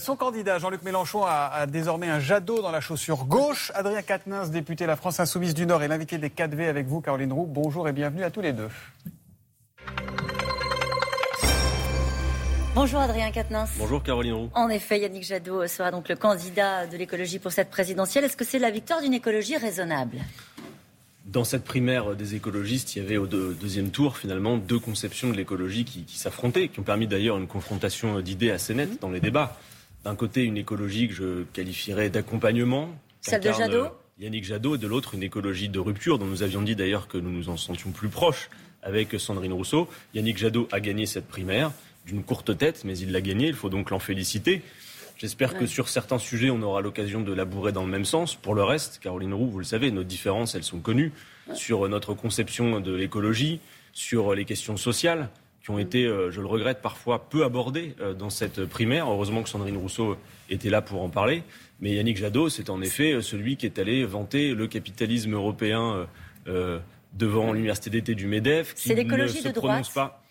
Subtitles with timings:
[0.00, 3.70] son candidat, Jean-Luc Mélenchon, a, désormais un jadot dans la chaussure gauche.
[3.74, 7.32] Adrien Quatennens, député La France Insoumise du Nord, est l'invité des 4V avec vous, Caroline
[7.32, 7.46] Roux.
[7.46, 8.68] Bonjour et bienvenue à tous les deux.
[12.74, 13.70] Bonjour Adrien Quatennens.
[13.78, 14.50] Bonjour Caroline Roux.
[14.54, 18.24] En effet, Yannick Jadot sera donc le candidat de l'écologie pour cette présidentielle.
[18.24, 20.18] Est-ce que c'est la victoire d'une écologie raisonnable?
[21.26, 25.36] Dans cette primaire des écologistes, il y avait au deuxième tour finalement deux conceptions de
[25.36, 29.56] l'écologie qui, s'affrontaient, qui ont permis d'ailleurs une confrontation d'idées assez nette dans les débats.
[30.04, 32.88] D'un côté, une écologie que je qualifierais d'accompagnement.
[33.20, 36.60] Celle de Jadot Yannick Jadot, et de l'autre, une écologie de rupture, dont nous avions
[36.60, 38.50] dit d'ailleurs que nous nous en sentions plus proches
[38.82, 39.88] avec Sandrine Rousseau.
[40.14, 41.72] Yannick Jadot a gagné cette primaire
[42.06, 44.62] d'une courte tête, mais il l'a gagné, il faut donc l'en féliciter.
[45.16, 48.34] J'espère que sur certains sujets, on aura l'occasion de labourer dans le même sens.
[48.34, 51.12] Pour le reste, Caroline Roux, vous le savez, nos différences, elles sont connues
[51.54, 53.60] sur notre conception de l'écologie,
[53.92, 55.28] sur les questions sociales
[55.62, 59.10] qui ont été, euh, je le regrette, parfois peu abordées euh, dans cette primaire.
[59.10, 60.16] Heureusement que Sandrine Rousseau
[60.48, 61.42] était là pour en parler.
[61.80, 66.06] Mais Yannick Jadot, c'est en effet euh, celui qui est allé vanter le capitalisme européen
[67.12, 68.72] devant l'université d'été du MEDEF.
[68.76, 69.90] C'est l'écologie de droite.
[69.94, 70.22] Pas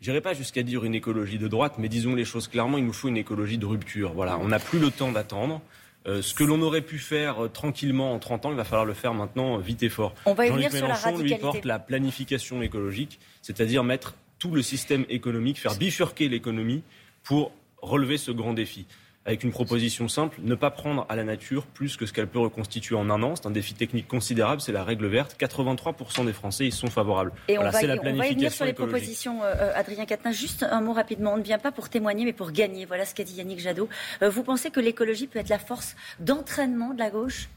[0.00, 2.92] J'irai pas jusqu'à dire une écologie de droite, mais disons les choses clairement, il nous
[2.92, 4.12] faut une écologie de rupture.
[4.14, 5.60] Voilà, on n'a plus le temps d'attendre.
[6.06, 8.86] Euh, ce que l'on aurait pu faire euh, tranquillement en 30 ans, il va falloir
[8.86, 10.14] le faire maintenant euh, vite et fort.
[10.24, 11.34] On va y venir sur la radicalité.
[11.34, 16.82] lui porte la planification écologique, c'est-à-dire mettre tout le système économique, faire bifurquer l'économie
[17.22, 18.86] pour relever ce grand défi
[19.26, 22.38] avec une proposition simple, ne pas prendre à la nature plus que ce qu'elle peut
[22.38, 23.36] reconstituer en un an.
[23.36, 25.36] C'est un défi technique considérable, c'est la règle verte.
[25.38, 27.32] 83% des Français y sont favorables.
[27.48, 30.32] Et on, va y, on, va venir sur les propositions, euh, euh, Adrien Quatin.
[30.32, 31.34] Juste un mot rapidement.
[31.34, 32.86] On ne vient pas pour témoigner, mais pour gagner.
[32.86, 33.88] Voilà ce qu'a dit Yannick Jadot.
[34.22, 37.50] Euh, vous pensez que l'écologie peut être la force d'entraînement de la gauche?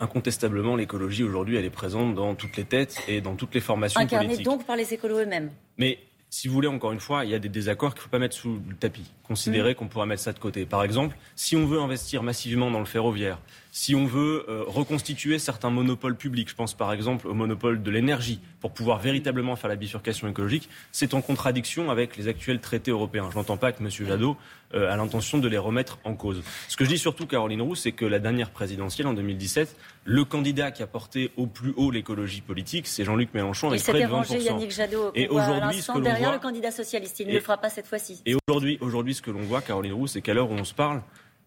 [0.00, 4.00] Incontestablement, l'écologie aujourd'hui, elle est présente dans toutes les têtes et dans toutes les formations
[4.00, 4.44] Incarnée politiques.
[4.44, 5.50] donc par les écolos eux-mêmes.
[5.78, 5.98] Mais
[6.36, 8.18] si vous voulez, encore une fois, il y a des désaccords qu'il ne faut pas
[8.18, 9.10] mettre sous le tapis.
[9.22, 9.74] Considérer mm.
[9.76, 10.66] qu'on pourra mettre ça de côté.
[10.66, 13.38] Par exemple, si on veut investir massivement dans le ferroviaire,
[13.76, 17.90] si on veut euh, reconstituer certains monopoles publics, je pense par exemple au monopole de
[17.90, 22.90] l'énergie, pour pouvoir véritablement faire la bifurcation écologique, c'est en contradiction avec les actuels traités
[22.90, 23.28] européens.
[23.30, 23.90] Je n'entends pas que M.
[23.90, 24.38] Jadot
[24.72, 26.42] euh, a l'intention de les remettre en cause.
[26.68, 30.24] Ce que je dis surtout, Caroline Roux, c'est que la dernière présidentielle en 2017, le
[30.24, 34.06] candidat qui a porté au plus haut l'écologie politique, c'est Jean-Luc Mélenchon avec près de
[34.06, 34.42] 20%.
[34.42, 37.68] Yannick Jadot et aujourd'hui, ce que derrière le candidat socialiste, il ne le fera pas
[37.68, 38.22] cette fois-ci.
[38.24, 40.72] Et aujourd'hui, aujourd'hui, ce que l'on voit, Caroline Roux, c'est qu'à l'heure où on se
[40.72, 41.02] parle,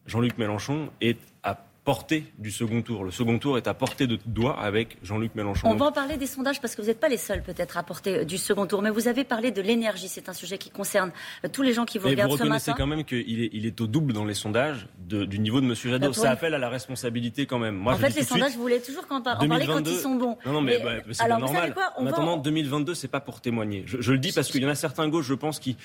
[0.06, 3.03] Jean-Luc Mélenchon est à portée du second tour.
[3.03, 5.67] Le second tour est à portée de doigt avec Jean-Luc Mélenchon.
[5.67, 7.84] On va en parler des sondages parce que vous n'êtes pas les seuls peut-être à
[7.84, 10.07] portée du second tour, mais vous avez parlé de l'énergie.
[10.07, 11.12] C'est un sujet qui concerne
[11.44, 12.44] euh, tous les gens qui vous regardent ce matin.
[12.44, 15.62] Vous reconnaissez quand même qu'il est, il est au double dans les sondages du niveau
[15.62, 15.73] de M.
[15.75, 16.13] Jadot.
[16.13, 17.75] Ça appelle à la responsabilité quand même.
[17.75, 20.38] Moi, en fait, les sondages, vous voulez toujours en, parler quand ils sont bons.
[20.45, 21.73] Non, non, mais, bah, c'est normal.
[21.73, 21.94] Quoi?
[21.97, 23.84] En attendant, 2022, c'est pas pour témoigner.
[23.85, 25.78] Je, je le dis parce qu'il y en a certains gauches, je pense, qui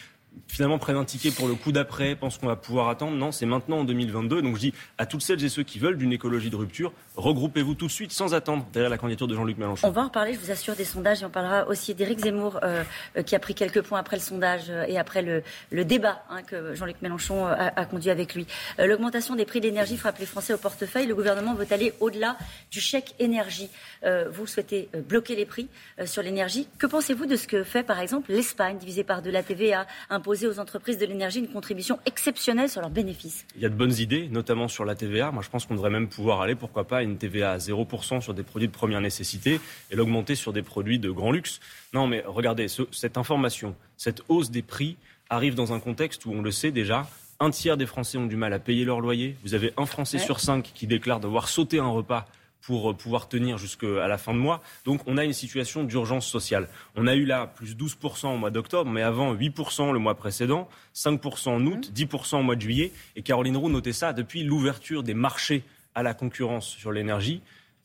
[0.49, 3.17] finalement prennent un ticket pour le coup d'après, pensent qu'on va pouvoir attendre.
[3.17, 4.43] Non, c'est maintenant en 2022.
[4.43, 7.75] Donc je dis à toutes celles et ceux qui veulent d'une écologie de rupture, regroupez-vous
[7.75, 9.87] tout de suite sans attendre derrière la candidature de Jean-Luc Mélenchon.
[9.87, 12.61] On va en reparler, je vous assure, des sondages et on parlera aussi d'Éric Zemmour
[12.63, 12.83] euh,
[13.17, 16.43] euh, qui a pris quelques points après le sondage euh, et après le, débat hein,
[16.43, 18.47] que Jean-Luc Mélenchon a, conduit avec lui.
[18.79, 21.07] L'augmentation des prix de l'énergie frappe les Français au portefeuille.
[21.07, 22.37] Le gouvernement veut aller au-delà
[22.71, 23.69] du chèque énergie.
[24.31, 25.69] vous souhaitez bloquer les prix
[26.05, 26.67] sur l'énergie.
[26.79, 29.87] Que pensez-vous de ce que fait par exemple l'Espagne, divisée par de la TVA,
[30.25, 33.75] imposer aux entreprises de l'énergie une contribution exceptionnelle sur leurs bénéfices Il y a de
[33.75, 35.31] bonnes idées, notamment sur la TVA.
[35.31, 38.23] Moi, je pense qu'on devrait même pouvoir aller, pourquoi pas, à une TVA à 0%
[38.23, 41.61] sur des produits de première nécessité et l'augmenter sur des produits de grand luxe.
[41.93, 44.97] Non, mais regardez, cette information, cette hausse des prix
[45.29, 47.07] arrive dans un contexte où on le sait déjà,
[47.39, 49.37] un tiers des Français ont du mal à payer leur loyer.
[49.45, 52.25] Vous avez un Français sur cinq qui déclare devoir sauter un repas
[52.67, 54.63] pour euh, pouvoir tenir jusqu'à la fin de mois.
[54.85, 56.69] Donc on a une situation d'urgence sociale.
[56.97, 60.69] On a eu là plus 12% au mois d'octobre, mais avant 8% le mois précédent,
[60.95, 62.39] 5% en août, 10% mmh.
[62.39, 62.93] au mois de juillet.
[63.17, 65.63] Et Caroline Roux notait ça depuis l'ouverture des marchés
[65.95, 67.41] à la concurrence sur l'énergie.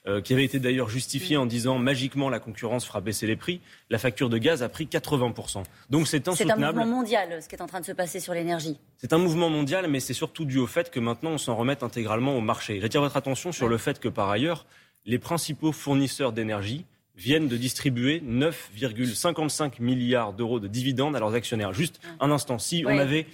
[0.08, 3.60] Euh, qui avait été d'ailleurs justifié en disant magiquement la concurrence fera baisser les prix,
[3.90, 5.64] la facture de gaz a pris 80%.
[5.90, 6.62] Donc c'est insoutenable.
[6.62, 8.78] C'est un mouvement mondial ce qui est en train de se passer sur l'énergie.
[8.98, 11.84] C'est un mouvement mondial, mais c'est surtout dû au fait que maintenant on s'en remette
[11.84, 12.80] intégralement au marché.
[12.80, 14.66] J'attire votre attention sur le fait que par ailleurs,
[15.06, 16.86] les principaux fournisseurs d'énergie
[17.18, 21.74] viennent de distribuer 9,55 milliards d'euros de dividendes à leurs actionnaires.
[21.74, 23.28] Juste un instant, si on avait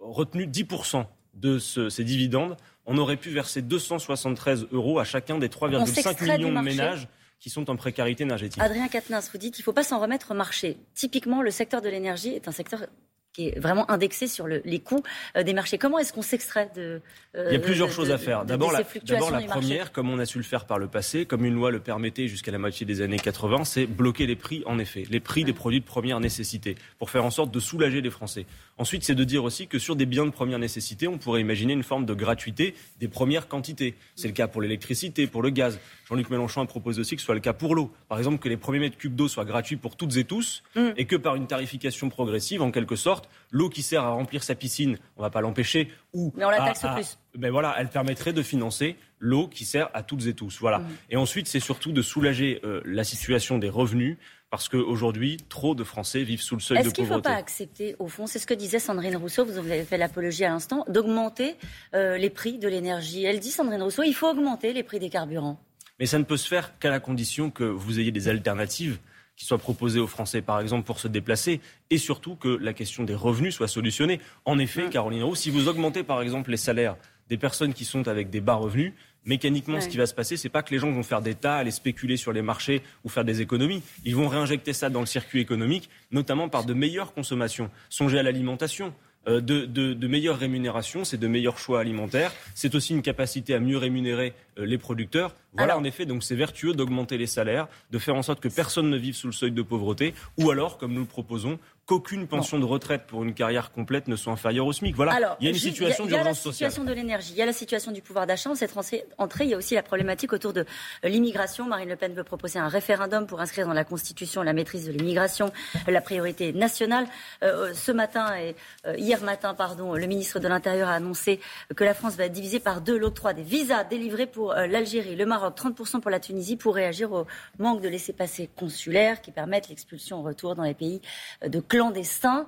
[0.00, 2.56] retenu 10% de ces dividendes,
[2.86, 7.70] on aurait pu verser 273 euros à chacun des 3,5 millions de ménages qui sont
[7.70, 8.60] en précarité énergétique.
[8.62, 10.76] Adrien Quatennens, vous dites qu'il ne faut pas s'en remettre au marché.
[10.94, 12.86] Typiquement, le secteur de l'énergie est un secteur
[13.32, 15.02] qui est vraiment indexé sur les coûts
[15.36, 15.78] euh, des marchés.
[15.78, 17.00] Comment est-ce qu'on s'extrait de
[17.36, 18.44] euh, Il y a plusieurs choses à faire.
[18.44, 21.54] D'abord, la, la première, comme on a su le faire par le passé, comme une
[21.54, 25.04] loi le permettait jusqu'à la moitié des années 80, c'est bloquer les prix, en effet,
[25.10, 28.46] les prix des produits de première nécessité, pour faire en sorte de soulager les Français.
[28.78, 31.72] Ensuite, c'est de dire aussi que sur des biens de première nécessité, on pourrait imaginer
[31.72, 33.94] une forme de gratuité des premières quantités.
[34.16, 35.78] C'est le cas pour l'électricité, pour le gaz.
[36.10, 37.92] Jean-Luc Mélenchon a proposé aussi que ce soit le cas pour l'eau.
[38.08, 40.88] Par exemple, que les premiers mètres cubes d'eau soient gratuits pour toutes et tous, mm.
[40.96, 44.56] et que par une tarification progressive, en quelque sorte, l'eau qui sert à remplir sa
[44.56, 47.18] piscine, on ne va pas l'empêcher, ou mais on la taxe plus.
[47.36, 50.58] Ben voilà, elle permettrait de financer l'eau qui sert à toutes et tous.
[50.58, 50.80] Voilà.
[50.80, 50.88] Mm.
[51.10, 54.18] Et ensuite, c'est surtout de soulager euh, la situation des revenus
[54.50, 57.02] parce qu'aujourd'hui, trop de Français vivent sous le seuil de pauvreté.
[57.02, 59.56] Est-ce qu'il ne faut pas accepter, au fond, c'est ce que disait Sandrine Rousseau, vous
[59.58, 61.54] avez fait l'apologie à l'instant, d'augmenter
[61.94, 65.08] euh, les prix de l'énergie Elle dit, Sandrine Rousseau, il faut augmenter les prix des
[65.08, 65.60] carburants.
[66.00, 68.98] Mais ça ne peut se faire qu'à la condition que vous ayez des alternatives
[69.36, 71.60] qui soient proposées aux Français, par exemple, pour se déplacer,
[71.90, 74.20] et surtout que la question des revenus soit solutionnée.
[74.44, 74.90] En effet, mmh.
[74.90, 76.96] Caroline Roux, si vous augmentez, par exemple, les salaires
[77.28, 78.92] des personnes qui sont avec des bas revenus,
[79.24, 81.56] mécaniquement, ce qui va se passer, c'est pas que les gens vont faire des tas,
[81.56, 83.82] aller spéculer sur les marchés ou faire des économies.
[84.04, 87.70] Ils vont réinjecter ça dans le circuit économique, notamment par de meilleures consommations.
[87.88, 88.92] Songez à l'alimentation.
[89.28, 93.60] Euh, de, de, meilleures rémunérations, c'est de meilleurs choix alimentaires, c'est aussi une capacité à
[93.60, 95.34] mieux rémunérer euh, les producteurs.
[95.52, 98.88] Voilà, en effet, donc c'est vertueux d'augmenter les salaires, de faire en sorte que personne
[98.88, 101.58] ne vive sous le seuil de pauvreté, ou alors, comme nous le proposons,
[101.90, 104.94] qu'aucune pension de retraite pour une carrière complète ne soit inférieure au SMIC.
[104.94, 106.54] Voilà, il y a une situation d'urgence sociale.
[106.54, 108.48] Il y a la situation de l'énergie, il y a la situation du pouvoir d'achat.
[108.48, 108.72] En cette
[109.18, 111.66] entrée, il y a aussi la problématique autour de euh, l'immigration.
[111.66, 114.92] Marine Le Pen veut proposer un référendum pour inscrire dans la Constitution la maîtrise de
[114.92, 115.50] l'immigration,
[115.88, 117.08] la priorité nationale.
[117.42, 118.54] Euh, ce matin et
[118.86, 121.40] euh, hier matin, pardon, le ministre de l'Intérieur a annoncé
[121.74, 125.26] que la France va être divisée par deux l'octroi des visas délivrés pour l'Algérie, le
[125.26, 127.26] Maroc, 30% pour la Tunisie pour réagir au
[127.58, 131.00] manque de laissez-passer consulaires qui permettent l'expulsion au retour dans les pays
[131.44, 132.46] de clan clandestins.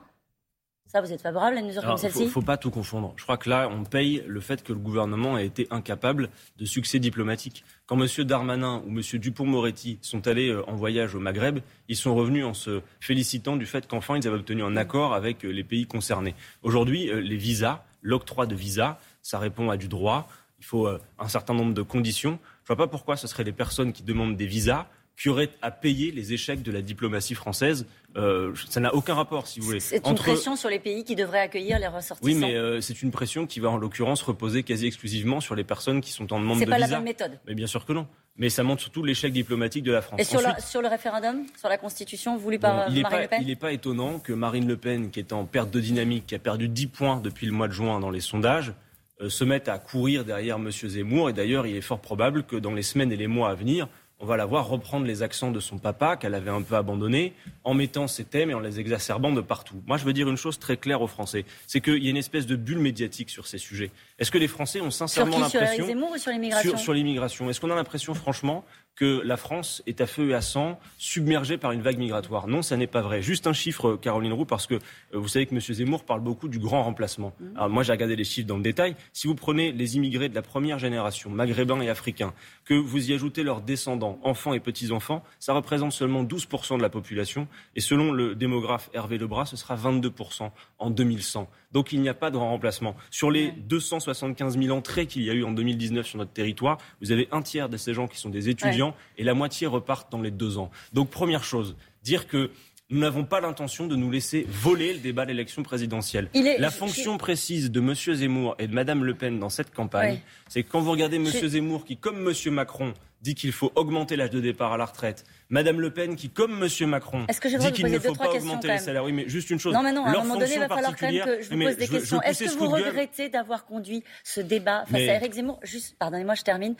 [0.87, 3.15] Ça, vous êtes favorable à une mesure comme celle-ci Il ne faut pas tout confondre.
[3.17, 6.67] Je crois que là, on paye le fait que le gouvernement a été incapable de
[6.67, 7.65] succès diplomatique.
[7.87, 8.07] Quand M.
[8.27, 9.01] Darmanin ou M.
[9.01, 13.65] Dupont-Moretti sont allés euh, en voyage au Maghreb, ils sont revenus en se félicitant du
[13.65, 16.35] fait qu'enfin ils avaient obtenu un accord avec euh, les pays concernés.
[16.63, 20.29] Aujourd'hui, euh, les visas, l'octroi de visas, ça répond à du droit.
[20.59, 22.39] Il faut un certain nombre de conditions.
[22.65, 24.87] Je ne vois pas pourquoi ce seraient les personnes qui demandent des visas
[25.23, 27.87] qui auraient à payer les échecs de la diplomatie française.
[28.17, 29.79] Euh, ça n'a aucun rapport, si vous voulez.
[29.79, 32.27] C'est une pression sur les pays qui devraient accueillir les ressortissants.
[32.27, 35.63] Oui, mais euh, c'est une pression qui va en l'occurrence reposer quasi exclusivement sur les
[35.63, 36.75] personnes qui sont en demande de visa.
[36.75, 37.39] C'est pas la même méthode.
[37.47, 38.09] Mais bien sûr que non.
[38.37, 40.19] Mais ça montre surtout l'échec diplomatique de la France.
[40.19, 43.55] Et sur, sur, le référendum, sur la Constitution voulu par Marine Le Pen Il n'est
[43.55, 46.67] pas étonnant que Marine Le Pen, qui est en perte de dynamique, qui a perdu
[46.67, 48.73] 10 points depuis le mois de juin dans les sondages,
[49.21, 50.69] euh, se mette à courir derrière M.
[50.73, 51.31] Zemmour.
[51.31, 53.87] Et d'ailleurs, il est fort probable que dans les semaines et les mois à venir,
[54.23, 57.35] on va la voir reprendre les accents de son papa qu'elle avait un peu abandonné
[57.65, 59.83] en mettant ses thèmes et en les exacerbant de partout.
[59.89, 62.17] Moi, je veux dire une chose très claire aux Français, c'est qu'il y a une
[62.17, 63.91] espèce de bulle médiatique sur ces sujets.
[64.21, 65.87] Est-ce que les Français ont sincèrement l'impression...
[65.87, 66.77] Sur, sur l'immigration?
[66.77, 67.51] Sur, l'immigration.
[67.51, 71.57] Est-ce qu'on a l'impression, franchement, que la France est à feu et à sang, submergée
[71.57, 72.47] par une vague migratoire.
[72.47, 73.23] Non, ça n'est pas vrai.
[73.23, 74.79] Juste un chiffre, Caroline Roux, parce que euh,
[75.15, 75.61] vous savez que M.
[75.61, 77.33] Zemmour parle beaucoup du grand remplacement.
[77.41, 77.57] Mmh.
[77.57, 78.95] Alors moi, j'ai regardé les chiffres dans le détail.
[79.13, 82.35] Si vous prenez les immigrés de la première génération, maghrébins et africains,
[82.65, 86.91] que vous y ajoutez leurs descendants, enfants et petits-enfants, ça représente seulement 12% de la
[86.91, 87.49] population.
[87.77, 91.49] Et selon le démographe Hervé Lebras, ce sera 22% en 2100.
[91.73, 92.95] Donc il n'y a pas de grand remplacement.
[93.11, 97.13] Sur les 275 000 entrées qu'il y a eu en 2019 sur notre territoire, vous
[97.13, 98.82] avez un tiers de ces gens qui sont des étudiants
[99.19, 100.71] et la moitié repartent dans les deux ans.
[100.93, 102.51] Donc première chose, dire que
[102.91, 106.29] nous n'avons pas l'intention de nous laisser voler le débat de l'élection présidentielle.
[106.59, 107.95] La fonction précise de M.
[107.95, 111.27] Zemmour et de Mme Le Pen dans cette campagne, c'est que quand vous regardez M.
[111.27, 112.53] Zemmour qui, comme M.
[112.53, 112.93] Macron,
[113.23, 115.25] dit qu'il faut augmenter l'âge de départ à la retraite.
[115.49, 116.89] Madame Le Pen, qui, comme M.
[116.89, 119.05] Macron, dit qu'il ne faut pas augmenter les salaires.
[119.05, 119.75] Oui, mais juste une chose.
[119.75, 121.63] Non, mais non, à un moment donné, il va falloir quand même que je vous
[121.63, 122.23] pose des questions.
[122.23, 126.43] Est-ce que vous regrettez d'avoir conduit ce débat face à Eric Zemmour Juste, pardonnez-moi, je
[126.43, 126.75] termine.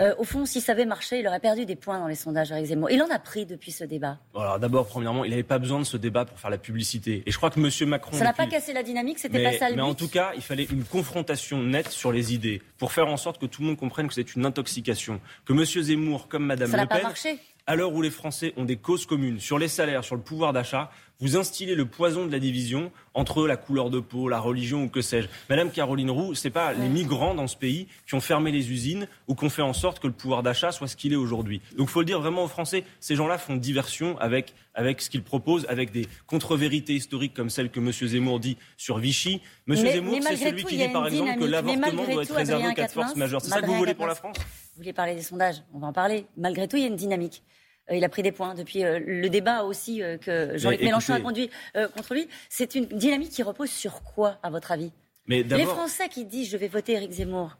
[0.00, 2.50] Euh, au fond, si ça avait marché, il aurait perdu des points dans les sondages,
[2.50, 2.90] Eric Zemmour.
[2.90, 4.18] Il en a pris depuis ce débat.
[4.34, 7.22] Alors d'abord, premièrement, il n'avait pas besoin de ce débat pour faire la publicité.
[7.26, 7.88] Et je crois que M.
[7.88, 8.16] Macron.
[8.16, 10.42] Ça n'a pas cassé la dynamique, c'était pas ça le Mais en tout cas, il
[10.42, 13.76] fallait une confrontation nette sur les idées pour faire en sorte que tout le monde
[13.76, 15.20] comprenne que c'est une intoxication.
[15.44, 15.64] Que M.
[15.88, 17.38] Zemmour, comme Mme ça Le Pen, marché.
[17.66, 20.52] à l'heure où les Français ont des causes communes sur les salaires, sur le pouvoir
[20.52, 24.84] d'achat, vous instillez le poison de la division entre la couleur de peau, la religion
[24.84, 25.28] ou que sais-je.
[25.50, 28.70] Madame Caroline Roux, ce n'est pas les migrants dans ce pays qui ont fermé les
[28.70, 31.16] usines ou qui ont fait en sorte que le pouvoir d'achat soit ce qu'il est
[31.16, 31.60] aujourd'hui.
[31.76, 35.10] Donc il faut le dire vraiment aux Français, ces gens-là font diversion avec, avec ce
[35.10, 37.90] qu'ils proposent, avec des contre-vérités historiques comme celles que M.
[37.90, 39.40] Zemmour dit sur Vichy.
[39.66, 39.74] M.
[39.74, 43.16] Zemmour, c'est celui qui dit par exemple que l'avortement doit être réservé aux quatre forces
[43.16, 43.42] majeures.
[43.42, 44.36] C'est ça que vous voulez pour la France?
[44.38, 45.64] Vous voulez parler des sondages?
[45.74, 46.26] On va en parler.
[46.36, 47.42] Malgré tout, il y a une dynamique.
[47.90, 51.50] Il a pris des points depuis le débat aussi que Jean-Luc Mélenchon a conduit
[51.94, 52.28] contre lui.
[52.48, 54.92] C'est une dynamique qui repose sur quoi, à votre avis?
[55.28, 57.58] Les Français qui disent je vais voter Éric Zemmour,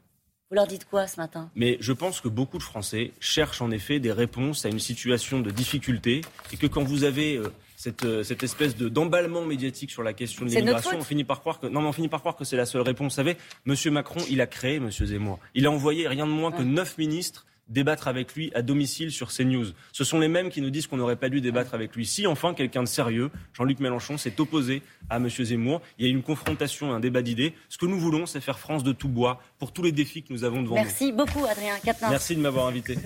[0.49, 1.51] vous leur dites quoi ce matin?
[1.55, 5.41] Mais je pense que beaucoup de Français cherchent en effet des réponses à une situation
[5.41, 6.21] de difficulté
[6.51, 10.13] et que quand vous avez euh, cette, euh, cette, espèce de d'emballement médiatique sur la
[10.13, 12.45] question de l'immigration, on finit par croire que non, mais on finit par croire que
[12.45, 13.13] c'est la seule réponse.
[13.13, 15.37] Vous savez, Monsieur Macron, il a créé Monsieur Zemmour.
[15.53, 19.31] Il a envoyé rien de moins que neuf ministres débattre avec lui à domicile sur
[19.31, 19.67] CNews.
[19.91, 22.05] Ce sont les mêmes qui nous disent qu'on n'aurait pas dû débattre avec lui.
[22.05, 25.29] Si enfin quelqu'un de sérieux, Jean-Luc Mélenchon, s'est opposé à M.
[25.29, 27.53] Zemmour, il y a eu une confrontation, un débat d'idées.
[27.69, 30.33] Ce que nous voulons, c'est faire France de tout bois pour tous les défis que
[30.33, 30.81] nous avons devant nous.
[30.81, 31.75] Merci beaucoup, Adrien
[32.09, 32.97] Merci de m'avoir invité.